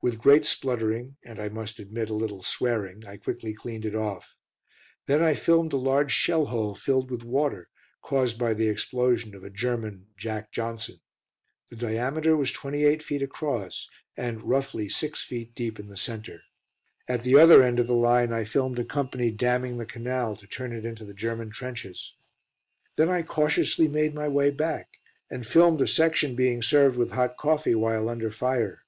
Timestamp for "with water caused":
7.10-8.38